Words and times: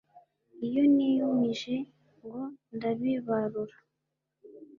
iyo 0.65 0.83
niyumije 0.93 1.75
ngo 2.23 2.41
ndabibarura 2.75 3.75